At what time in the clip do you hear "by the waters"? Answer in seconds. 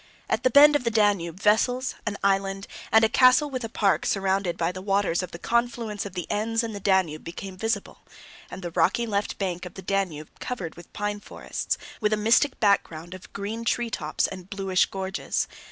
4.57-5.21